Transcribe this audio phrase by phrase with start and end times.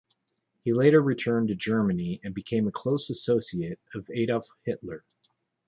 [0.63, 5.05] He later returned to Germany and became a close associate of Adolf Hitler.